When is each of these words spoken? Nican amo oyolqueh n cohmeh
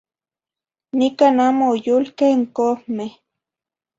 Nican 0.97 1.35
amo 1.47 1.65
oyolqueh 1.73 2.35
n 2.39 2.43
cohmeh 2.55 3.13